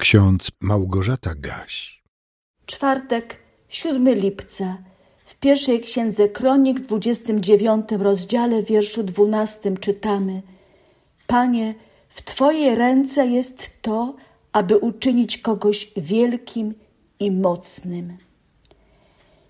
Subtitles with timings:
[0.00, 2.02] Ksiądz Małgorzata Gaś.
[2.66, 4.78] Czwartek, 7 lipca.
[5.26, 10.42] W pierwszej księdze Kronik, w 29 rozdziale, wierszu 12 czytamy:
[11.26, 11.74] Panie,
[12.08, 14.14] w Twoje ręce jest to,
[14.52, 16.74] aby uczynić kogoś wielkim
[17.18, 18.18] i mocnym.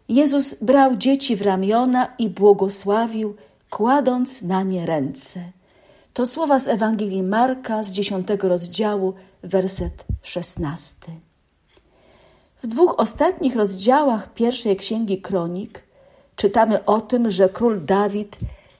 [0.08, 3.36] Jezus brał dzieci w ramiona i błogosławił,
[3.70, 5.52] kładąc na nie ręce.
[6.14, 11.10] To słowa z Ewangelii Marka z dziesiątego rozdziału, werset szesnasty.
[12.62, 15.82] W dwóch ostatnich rozdziałach pierwszej księgi Kronik
[16.36, 18.36] czytamy o tym, że król Dawid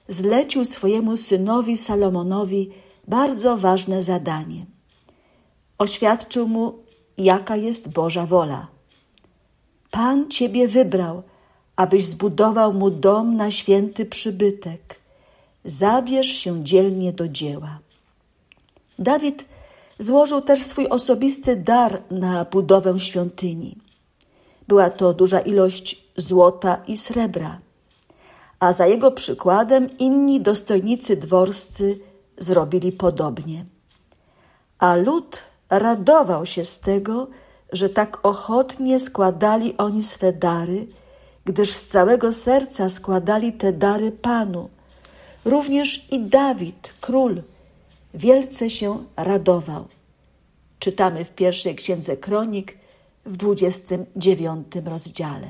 [0.07, 2.71] zlecił swojemu synowi Salomonowi
[3.07, 4.65] bardzo ważne zadanie.
[5.77, 6.73] Oświadczył mu,
[7.17, 8.67] jaka jest Boża wola.
[9.91, 11.23] Pan ciebie wybrał,
[11.75, 15.00] abyś zbudował mu dom na święty przybytek
[15.65, 17.79] zabierz się dzielnie do dzieła.
[18.99, 19.45] Dawid
[19.99, 23.77] złożył też swój osobisty dar na budowę świątyni.
[24.67, 27.59] Była to duża ilość złota i srebra,
[28.59, 31.99] a za jego przykładem inni dostojnicy dworscy
[32.37, 33.65] zrobili podobnie.
[34.79, 37.27] A lud radował się z tego,
[37.71, 40.87] że tak ochotnie składali oni swe dary,
[41.45, 44.69] gdyż z całego serca składali te dary Panu–
[45.45, 47.41] Również i Dawid, król,
[48.13, 49.87] wielce się radował.
[50.79, 52.77] Czytamy w pierwszej księdze kronik
[53.25, 55.47] w dwudziestym dziewiątym rozdziale.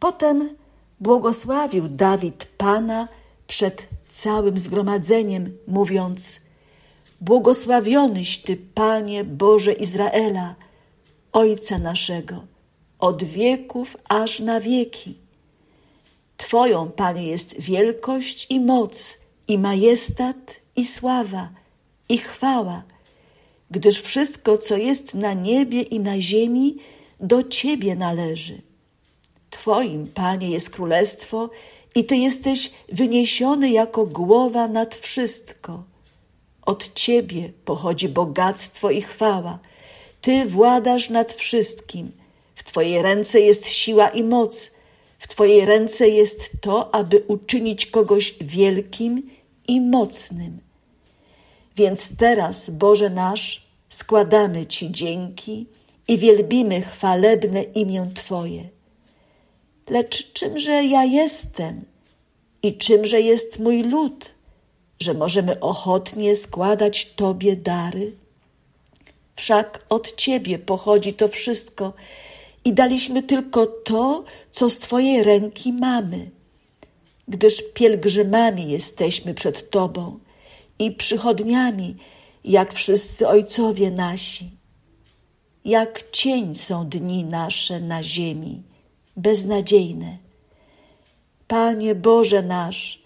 [0.00, 0.56] Potem
[1.00, 3.08] błogosławił Dawid Pana
[3.46, 6.40] przed całym zgromadzeniem, mówiąc:
[7.20, 10.54] Błogosławionyś Ty, Panie Boże Izraela,
[11.32, 12.44] Ojca naszego,
[12.98, 15.25] od wieków aż na wieki.
[16.36, 20.36] Twoją, Panie, jest wielkość i moc, i majestat,
[20.76, 21.48] i sława,
[22.08, 22.82] i chwała,
[23.70, 26.76] gdyż wszystko, co jest na niebie i na ziemi,
[27.20, 28.62] do Ciebie należy.
[29.50, 31.50] Twoim, Panie, jest królestwo
[31.94, 35.84] i Ty jesteś wyniesiony jako głowa nad wszystko.
[36.62, 39.58] Od Ciebie pochodzi bogactwo i chwała.
[40.20, 42.12] Ty władasz nad wszystkim.
[42.54, 44.70] W Twojej ręce jest siła i moc–
[45.18, 49.30] w Twojej ręce jest to, aby uczynić kogoś wielkim
[49.68, 50.58] i mocnym.
[51.76, 55.66] Więc teraz, Boże nasz, składamy Ci dzięki
[56.08, 58.68] i wielbimy chwalebne imię Twoje.
[59.90, 61.84] Lecz czymże ja jestem
[62.62, 64.30] i czymże jest mój lud,
[65.00, 68.12] że możemy ochotnie składać Tobie dary?
[69.36, 71.92] Wszak od Ciebie pochodzi to wszystko
[72.66, 76.30] i daliśmy tylko to, co z Twojej ręki mamy,
[77.28, 80.18] gdyż pielgrzymami jesteśmy przed Tobą
[80.78, 81.96] i przychodniami,
[82.44, 84.50] jak wszyscy ojcowie nasi.
[85.64, 88.62] Jak cień są dni nasze na ziemi,
[89.16, 90.18] beznadziejne.
[91.48, 93.02] Panie Boże nasz,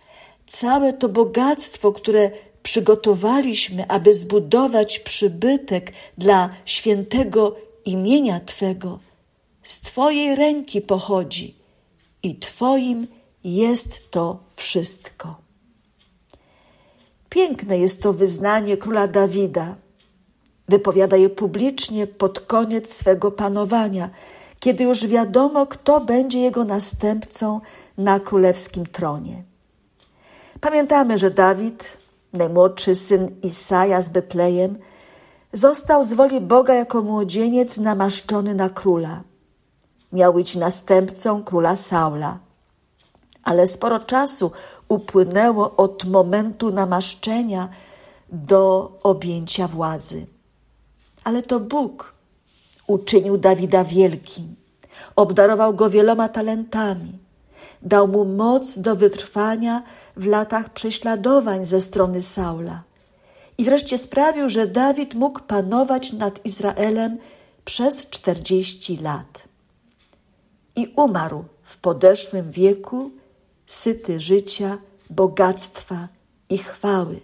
[0.47, 2.31] całe to bogactwo, które
[2.63, 9.10] przygotowaliśmy, aby zbudować przybytek dla świętego imienia Twego,
[9.71, 11.55] z Twojej ręki pochodzi
[12.23, 13.07] i Twoim
[13.45, 15.37] jest to wszystko.
[17.29, 19.77] Piękne jest to wyznanie króla Dawida.
[20.69, 24.11] Wypowiada je publicznie pod koniec swego panowania,
[24.61, 27.61] kiedy już wiadomo, kto będzie jego następcą
[27.99, 29.43] na królewskim tronie.
[30.61, 31.97] Pamiętamy, że Dawid,
[32.33, 34.79] najmłodszy syn Isaja z Betlejem,
[35.53, 39.30] został z woli Boga jako młodzieniec namaszczony na króla
[40.13, 42.39] miał być następcą króla Saula.
[43.45, 44.53] Ale sporo czasu
[44.89, 47.69] upłynęło od momentu namaszczenia
[48.33, 50.27] do objęcia władzy.
[51.25, 52.15] Ale to Bóg
[52.87, 54.57] uczynił Dawida wielkim,
[55.17, 57.19] obdarował go wieloma talentami,
[57.83, 59.83] dał mu moc do wytrwania
[60.17, 62.83] w latach prześladowań ze strony Saula
[63.59, 67.19] i wreszcie sprawił, że Dawid mógł panować nad Izraelem
[67.65, 69.50] przez czterdzieści lat
[70.77, 73.11] i umarł w podeszłym wieku,
[73.67, 74.79] syty życia,
[75.11, 76.09] bogactwa
[76.49, 77.21] i chwały.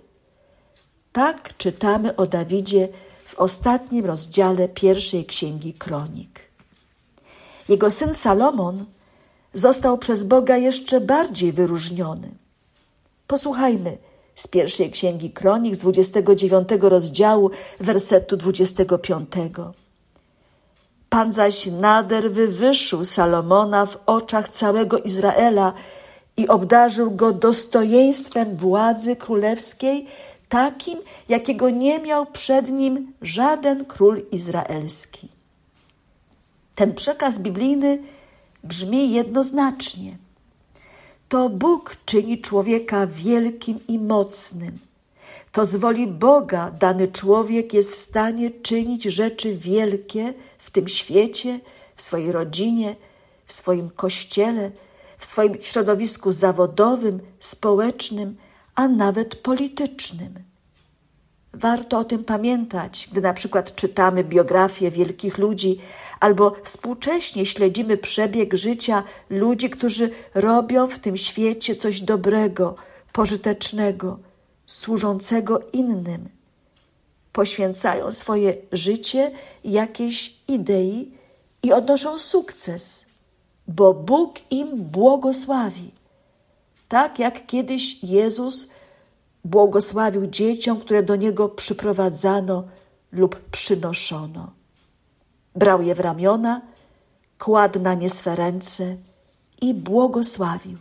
[1.13, 2.89] Tak czytamy o Dawidzie
[3.25, 6.41] w ostatnim rozdziale pierwszej księgi Kronik.
[7.69, 8.85] Jego syn Salomon
[9.53, 12.31] został przez Boga jeszcze bardziej wyróżniony.
[13.27, 13.99] Posłuchajmy
[14.35, 17.51] z pierwszej księgi Kronik z 29 rozdziału,
[17.81, 19.29] wersetu 25.
[21.17, 25.73] Pan zaś nader wywyższył Salomona w oczach całego Izraela
[26.37, 30.07] i obdarzył go dostojeństwem władzy królewskiej,
[30.49, 30.99] takim,
[31.29, 35.29] jakiego nie miał przed nim żaden król izraelski.
[36.75, 37.99] Ten przekaz biblijny
[38.65, 40.17] brzmi jednoznacznie.
[41.29, 44.79] To Bóg czyni człowieka wielkim i mocnym.
[45.57, 51.61] To z woli Boga dany człowiek jest w stanie czynić rzeczy wielkie w tym świecie,
[51.95, 52.97] w swojej rodzinie,
[53.47, 54.71] w swoim kościele,
[55.19, 58.37] w swoim środowisku zawodowym, społecznym,
[58.75, 60.35] a nawet politycznym.
[61.55, 65.79] Warto o tym pamiętać, gdy na przykład czytamy biografie wielkich ludzi
[66.21, 72.75] albo współcześnie śledzimy przebieg życia ludzi, którzy robią w tym świecie coś dobrego,
[73.13, 74.19] pożytecznego,
[74.67, 76.29] służącego innym.
[77.33, 79.31] Poświęcają swoje życie
[79.65, 81.13] jakiejś idei
[81.63, 83.05] i odnoszą sukces,
[83.69, 85.91] bo Bóg im błogosławi.
[86.89, 88.69] Tak jak kiedyś Jezus
[89.45, 92.65] błogosławił dzieciom, które do Niego przyprowadzano
[93.13, 94.51] lub przynoszono.
[95.55, 96.61] Brał je w ramiona,
[97.39, 98.97] kładł na nie swe ręce
[99.61, 100.79] i błogosławił.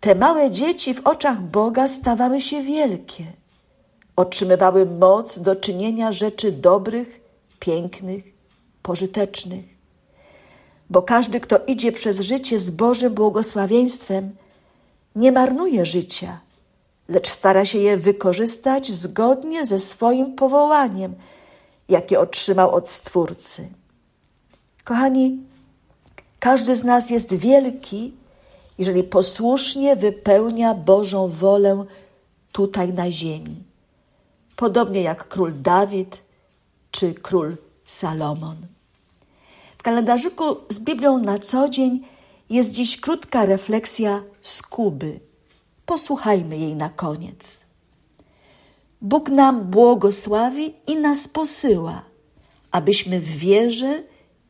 [0.00, 3.24] Te małe dzieci w oczach Boga stawały się wielkie.
[4.16, 7.20] Otrzymywały moc do czynienia rzeczy dobrych,
[7.60, 8.24] pięknych,
[8.82, 9.64] pożytecznych.
[10.90, 14.36] Bo każdy, kto idzie przez życie z Bożym błogosławieństwem,
[15.16, 16.40] nie marnuje życia,
[17.08, 21.14] lecz stara się je wykorzystać zgodnie ze swoim powołaniem,
[21.88, 23.68] jakie otrzymał od Stwórcy.
[24.84, 25.38] Kochani,
[26.38, 28.19] każdy z nas jest wielki,
[28.80, 31.84] jeżeli posłusznie wypełnia Bożą wolę
[32.52, 33.56] tutaj na ziemi.
[34.56, 36.22] Podobnie jak król Dawid
[36.90, 38.56] czy król Salomon.
[39.78, 42.00] W kalendarzyku z Biblią na co dzień
[42.50, 45.20] jest dziś krótka refleksja z Kuby.
[45.86, 47.60] Posłuchajmy jej na koniec.
[49.00, 52.02] Bóg nam błogosławi i nas posyła,
[52.70, 54.02] abyśmy w wierze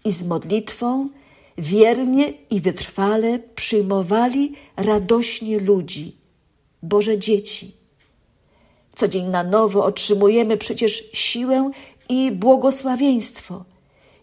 [0.05, 1.09] i z modlitwą
[1.61, 6.17] wiernie i wytrwale przyjmowali radośnie ludzi,
[6.83, 7.73] Boże dzieci.
[8.95, 11.71] Co dzień na nowo otrzymujemy przecież siłę
[12.09, 13.65] i błogosławieństwo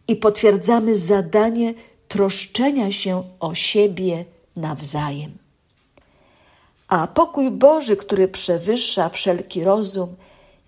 [0.07, 1.73] i potwierdzamy zadanie
[2.07, 4.25] troszczenia się o siebie
[4.55, 5.37] nawzajem.
[6.87, 10.15] A pokój Boży, który przewyższa wszelki rozum,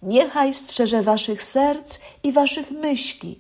[0.04, 3.40] niechaj strzeże waszych serc i waszych myśli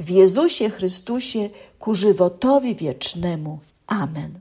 [0.00, 3.60] w Jezusie Chrystusie ku żywotowi wiecznemu.
[3.86, 4.40] Amen.